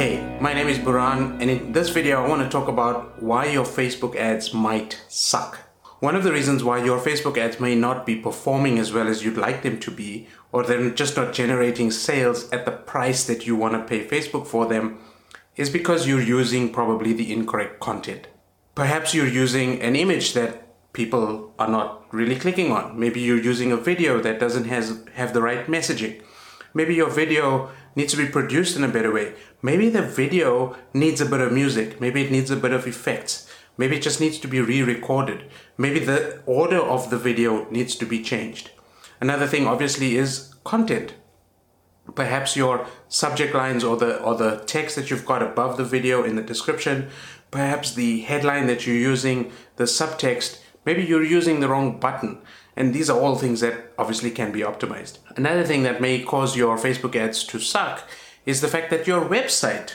[0.00, 3.44] Hey, my name is Burhaan, and in this video, I want to talk about why
[3.44, 5.58] your Facebook ads might suck.
[5.98, 9.22] One of the reasons why your Facebook ads may not be performing as well as
[9.22, 13.46] you'd like them to be, or they're just not generating sales at the price that
[13.46, 15.00] you want to pay Facebook for them,
[15.56, 18.26] is because you're using probably the incorrect content.
[18.74, 22.98] Perhaps you're using an image that people are not really clicking on.
[22.98, 26.22] Maybe you're using a video that doesn't has, have the right messaging.
[26.72, 29.34] Maybe your video needs to be produced in a better way.
[29.62, 32.00] Maybe the video needs a bit of music.
[32.00, 33.50] Maybe it needs a bit of effects.
[33.76, 35.50] Maybe it just needs to be re-recorded.
[35.78, 38.70] Maybe the order of the video needs to be changed.
[39.20, 41.14] Another thing obviously is content.
[42.14, 46.24] Perhaps your subject lines or the or the text that you've got above the video
[46.24, 47.08] in the description,
[47.50, 52.42] perhaps the headline that you're using, the subtext, maybe you're using the wrong button.
[52.76, 55.18] And these are all things that obviously can be optimized.
[55.36, 58.08] Another thing that may cause your Facebook ads to suck
[58.46, 59.94] is the fact that your website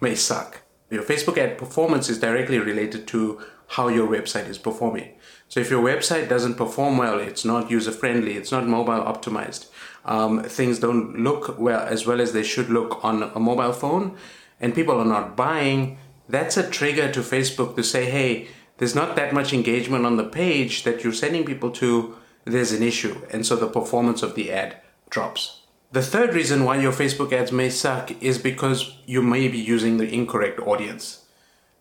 [0.00, 0.62] may suck.
[0.90, 5.14] Your Facebook ad performance is directly related to how your website is performing.
[5.48, 9.68] So if your website doesn't perform well, it's not user friendly, it's not mobile optimized,
[10.04, 14.16] um, things don't look well as well as they should look on a mobile phone,
[14.60, 15.98] and people are not buying,
[16.28, 18.48] that's a trigger to Facebook to say, hey,
[18.78, 22.82] there's not that much engagement on the page that you're sending people to, there's an
[22.82, 23.20] issue.
[23.30, 24.76] And so the performance of the ad
[25.10, 25.62] drops.
[25.90, 29.96] The third reason why your Facebook ads may suck is because you may be using
[29.96, 31.24] the incorrect audience.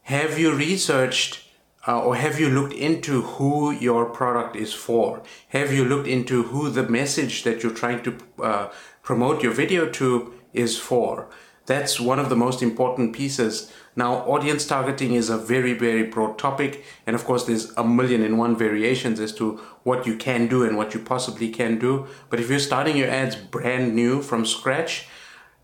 [0.03, 1.43] Have you researched
[1.87, 5.23] uh, or have you looked into who your product is for?
[5.49, 8.69] Have you looked into who the message that you're trying to uh,
[9.03, 11.29] promote your video to is for?
[11.67, 13.71] That's one of the most important pieces.
[13.95, 16.85] Now, audience targeting is a very, very broad topic.
[17.05, 20.63] And of course, there's a million and one variations as to what you can do
[20.63, 22.07] and what you possibly can do.
[22.29, 25.07] But if you're starting your ads brand new from scratch,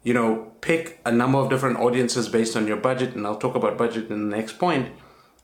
[0.04, 3.16] you know, pick a number of different audiences based on your budget.
[3.16, 4.92] And I'll talk about budget in the next point.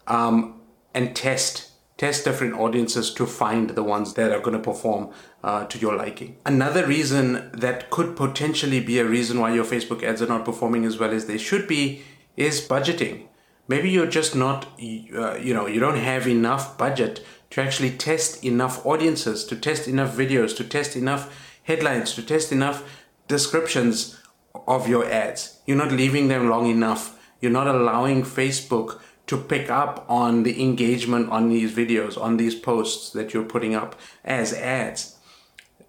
[0.07, 0.59] Um,
[0.93, 1.68] and test
[1.99, 5.11] test different audiences to find the ones that are going to perform
[5.43, 6.37] uh, to your liking.
[6.45, 10.85] Another reason that could potentially be a reason why your Facebook ads are not performing
[10.85, 12.01] as well as they should be
[12.37, 13.27] is budgeting.
[13.67, 18.45] Maybe you're just not, uh, you know, you don't have enough budget to actually test
[18.45, 21.23] enough audiences, to test enough videos, to test enough
[21.63, 22.81] headlines, to test enough
[23.27, 24.21] descriptions
[24.67, 25.59] of your ads.
[25.65, 27.19] You're not leaving them long enough.
[27.41, 32.55] You're not allowing Facebook to pick up on the engagement on these videos, on these
[32.55, 33.95] posts that you're putting up
[34.25, 35.19] as ads.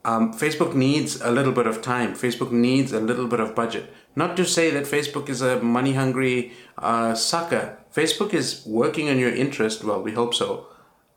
[0.04, 2.12] Um, Facebook needs a little bit of time.
[2.12, 3.94] Facebook needs a little bit of budget.
[4.14, 7.78] Not to say that Facebook is a money hungry uh, sucker.
[7.94, 9.84] Facebook is working on your interest.
[9.84, 10.66] Well, we hope so.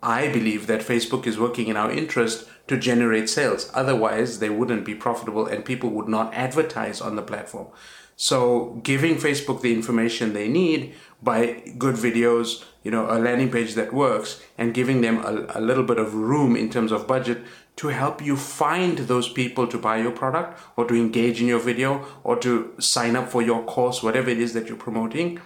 [0.01, 3.69] I believe that Facebook is working in our interest to generate sales.
[3.73, 7.67] Otherwise, they wouldn't be profitable and people would not advertise on the platform.
[8.15, 13.75] So giving Facebook the information they need by good videos, you know, a landing page
[13.75, 17.43] that works and giving them a, a, little bit of room in terms of budget
[17.77, 21.59] to help you find those people to buy your product or to engage in your
[21.59, 25.39] video or to sign up for your course, whatever it is that you're promoting.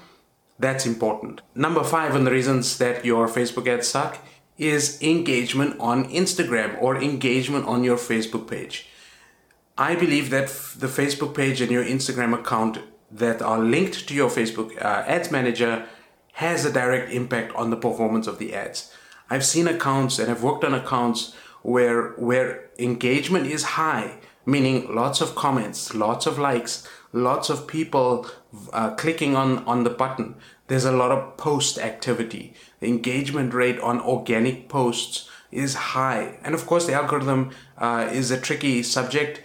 [0.60, 1.42] That's important.
[1.54, 4.18] Number five on the reasons that your Facebook ads suck
[4.58, 8.90] is engagement on Instagram or engagement on your Facebook page.
[9.78, 12.80] I believe that the Facebook page and your Instagram account
[13.12, 15.86] that are linked to your Facebook uh, ads manager
[16.34, 18.92] has a direct impact on the performance of the ads.
[19.30, 25.22] I've seen accounts and I've worked on accounts where where engagement is high, meaning lots
[25.22, 28.28] of comments, lots of likes, lots of people
[28.74, 30.36] uh, clicking on on the button.
[30.68, 32.54] There's a lot of post activity.
[32.80, 38.32] The engagement rate on organic posts is high, and of course the algorithm uh, is
[38.32, 39.42] a tricky subject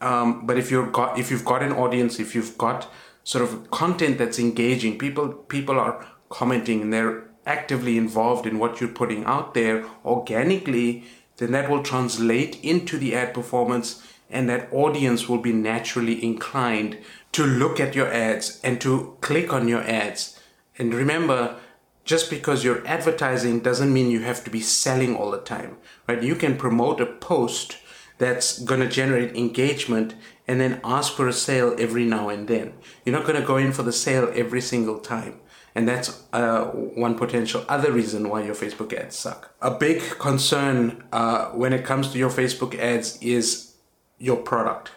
[0.00, 2.90] um, but if you've got if you've got an audience, if you've got
[3.22, 8.80] sort of content that's engaging, people people are commenting and they're actively involved in what
[8.80, 11.04] you're putting out there organically,
[11.36, 16.98] then that will translate into the ad performance and that audience will be naturally inclined
[17.32, 20.40] to look at your ads and to click on your ads.
[20.78, 21.56] And remember,
[22.04, 25.76] just because you're advertising doesn't mean you have to be selling all the time,
[26.06, 26.22] right?
[26.22, 27.78] You can promote a post
[28.18, 30.14] that's going to generate engagement
[30.46, 32.74] and then ask for a sale every now and then.
[33.04, 35.40] You're not going to go in for the sale every single time.
[35.74, 39.54] And that's uh, one potential other reason why your Facebook ads suck.
[39.60, 43.74] A big concern uh, when it comes to your Facebook ads is
[44.18, 44.92] your product,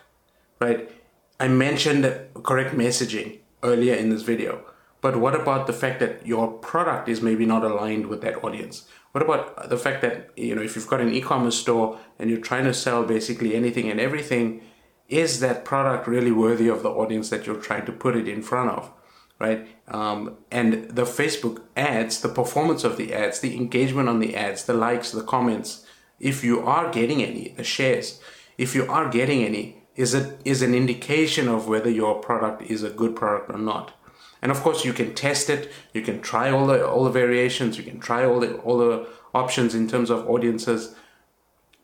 [0.59, 0.91] right?
[1.39, 2.03] I mentioned
[2.43, 4.63] correct messaging earlier in this video.
[5.07, 8.89] But what about the fact that your product is maybe not aligned with that audience?
[9.13, 12.41] What about the fact that, you know, if you've got an e-commerce store and you're
[12.41, 14.63] trying to sell basically anything and everything,
[15.07, 18.41] is that product really worthy of the audience that you're trying to put it in
[18.41, 18.91] front of?
[19.39, 19.65] right?
[19.87, 24.65] Um, and the Facebook ads, the performance of the ads, the engagement on the ads,
[24.65, 25.85] the likes, the comments,
[26.19, 28.19] if you are getting any, the shares,
[28.57, 32.83] if you are getting any, is it is an indication of whether your product is
[32.83, 33.93] a good product or not.
[34.41, 35.71] And of course, you can test it.
[35.93, 37.77] You can try all the all the variations.
[37.77, 40.95] You can try all the all the options in terms of audiences.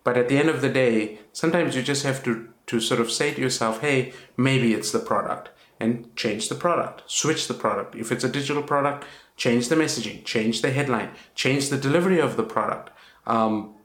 [0.04, 3.12] But at the end of the day, sometimes you just have to to sort of
[3.12, 7.94] say to yourself, "Hey, maybe it's the product." and change the product, switch the product.
[7.96, 12.38] If it's a digital product, change the messaging, change the headline, change the delivery of
[12.38, 12.90] the product.
[13.28, 13.76] Um,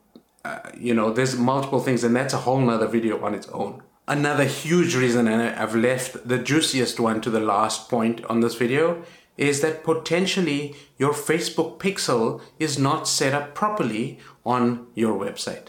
[0.44, 3.82] uh, you know, there's multiple things, and that's a whole nother video on its own.
[4.08, 8.54] Another huge reason, and I've left the juiciest one to the last point on this
[8.54, 9.04] video,
[9.36, 15.68] is that potentially your Facebook pixel is not set up properly on your website.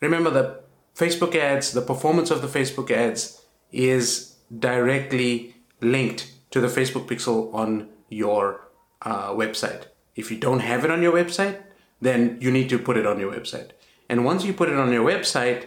[0.00, 0.60] Remember the
[0.96, 7.52] Facebook ads, the performance of the Facebook ads is directly linked to the Facebook pixel
[7.52, 8.66] on your
[9.02, 9.88] uh, website.
[10.16, 11.60] If you don't have it on your website,
[12.00, 13.72] then you need to put it on your website.
[14.08, 15.66] And once you put it on your website,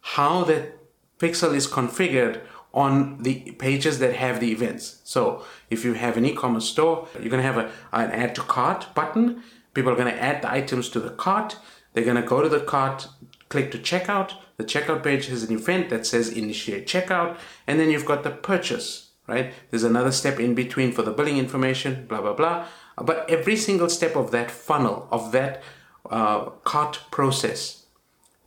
[0.00, 0.77] how that
[1.18, 2.40] pixel is configured
[2.74, 5.00] on the pages that have the events.
[5.04, 8.42] So if you have an e-commerce store, you're going to have a, an add to
[8.42, 9.42] cart button.
[9.74, 11.56] People are going to add the items to the cart.
[11.92, 13.08] They're going to go to the cart,
[13.48, 14.34] click to checkout.
[14.58, 17.38] The checkout page has an event that says initiate checkout.
[17.66, 19.52] And then you've got the purchase right?
[19.70, 22.66] There's another step in between for the billing information, blah, blah, blah.
[22.96, 25.62] But every single step of that funnel, of that
[26.10, 27.84] uh, cart process,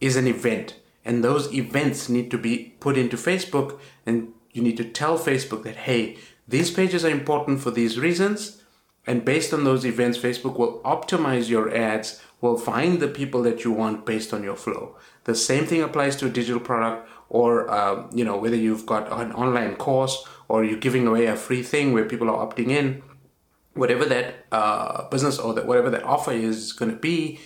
[0.01, 0.75] is an event.
[1.03, 5.63] And those events need to be put into Facebook, and you need to tell Facebook
[5.63, 6.17] that, hey,
[6.47, 8.61] these pages are important for these reasons.
[9.07, 13.63] And based on those events, Facebook will optimize your ads, will find the people that
[13.63, 14.95] you want based on your flow.
[15.23, 19.11] The same thing applies to a digital product or, uh, you know, whether you've got
[19.11, 23.01] an online course or you're giving away a free thing where people are opting in,
[23.73, 27.39] whatever that uh, business or that whatever that offer is going to be,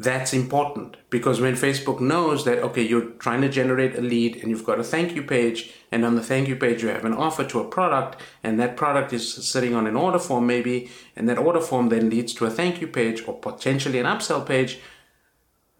[0.00, 4.48] that's important because when Facebook knows that okay, you're trying to generate a lead and
[4.48, 7.12] you've got a thank you page, and on the thank you page you have an
[7.12, 11.28] offer to a product, and that product is sitting on an order form maybe, and
[11.28, 14.78] that order form then leads to a thank you page or potentially an upsell page,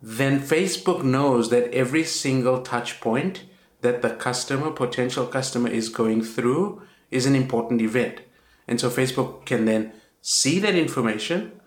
[0.03, 3.45] then Facebook knows that every single touch point
[3.81, 8.21] that the customer, potential customer, is going through is an important event.
[8.69, 11.59] And so Facebook can then see that information,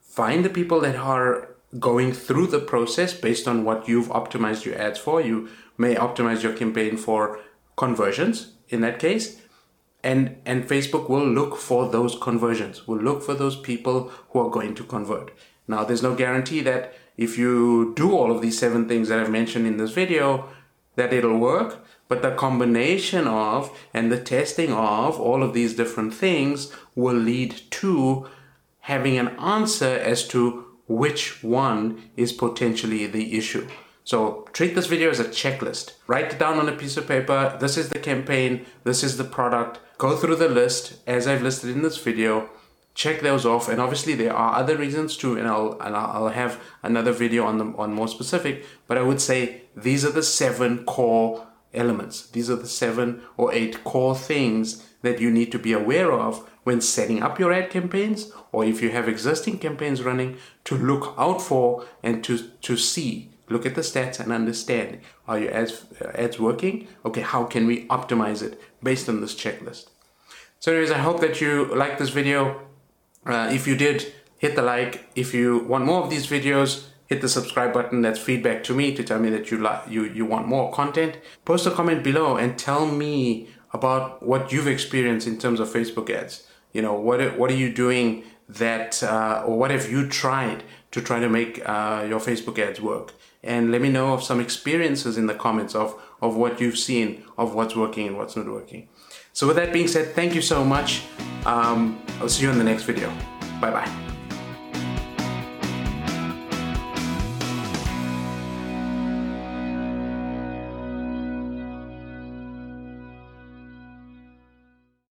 [0.00, 4.78] find the people that are going through the process based on what you've optimized your
[4.78, 5.20] ads for.
[5.20, 7.40] You may optimize your campaign for
[7.76, 9.40] conversions in that case.
[10.02, 14.50] And, and Facebook will look for those conversions, will look for those people who are
[14.50, 15.30] going to convert.
[15.68, 19.30] Now, there's no guarantee that if you do all of these seven things that I've
[19.30, 20.48] mentioned in this video,
[20.96, 26.14] that it'll work, but the combination of and the testing of all of these different
[26.14, 28.26] things will lead to
[28.80, 33.64] having an answer as to which one is potentially the issue.
[34.02, 35.92] So treat this video as a checklist.
[36.08, 37.56] Write it down on a piece of paper.
[37.60, 38.66] This is the campaign.
[38.82, 39.78] This is the product.
[39.98, 42.50] Go through the list as I've listed in this video.
[42.94, 43.68] Check those off.
[43.68, 45.38] And obviously there are other reasons too.
[45.38, 48.66] And I'll, and I'll have another video on them on more specific.
[48.88, 52.28] But I would say these are the seven core elements.
[52.28, 56.48] These are the seven or eight core things that you need to be aware of
[56.64, 61.14] when setting up your ad campaigns or if you have existing campaigns running to look
[61.16, 63.30] out for and to, to see.
[63.48, 65.84] Look at the stats and understand are your ads,
[66.14, 66.86] ads working?
[67.04, 69.88] Okay, how can we optimize it based on this checklist?
[70.60, 72.60] So, anyways, I hope that you like this video.
[73.26, 75.10] Uh, if you did, hit the like.
[75.16, 78.00] If you want more of these videos, hit the subscribe button.
[78.00, 81.18] That's feedback to me to tell me that you like you you want more content.
[81.44, 86.08] Post a comment below and tell me about what you've experienced in terms of Facebook
[86.08, 86.46] ads.
[86.72, 90.62] You know what what are you doing that uh, or what have you tried
[90.92, 93.12] to try to make uh, your Facebook ads work?
[93.42, 97.24] And let me know of some experiences in the comments of of what you've seen
[97.36, 98.88] of what's working and what's not working.
[99.32, 101.02] So with that being said, thank you so much.
[101.44, 103.08] Um, I'll see you in the next video.
[103.60, 104.09] Bye bye.